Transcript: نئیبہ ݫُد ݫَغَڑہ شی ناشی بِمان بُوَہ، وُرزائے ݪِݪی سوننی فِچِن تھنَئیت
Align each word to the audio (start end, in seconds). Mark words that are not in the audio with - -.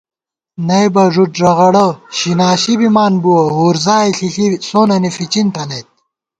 نئیبہ 0.67 1.03
ݫُد 1.13 1.31
ݫَغَڑہ 1.39 1.87
شی 2.17 2.31
ناشی 2.39 2.73
بِمان 2.79 3.13
بُوَہ، 3.21 3.43
وُرزائے 3.57 4.09
ݪِݪی 4.17 4.45
سوننی 4.67 5.09
فِچِن 5.15 5.47
تھنَئیت 5.53 5.87